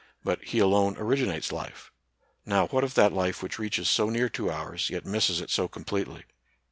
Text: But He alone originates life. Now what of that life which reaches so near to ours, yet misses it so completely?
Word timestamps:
But 0.23 0.45
He 0.45 0.57
alone 0.57 0.97
originates 0.97 1.51
life. 1.51 1.91
Now 2.43 2.65
what 2.65 2.83
of 2.83 2.95
that 2.95 3.13
life 3.13 3.43
which 3.43 3.59
reaches 3.59 3.87
so 3.87 4.09
near 4.09 4.29
to 4.29 4.49
ours, 4.49 4.89
yet 4.89 5.05
misses 5.05 5.41
it 5.41 5.51
so 5.51 5.67
completely? 5.67 6.23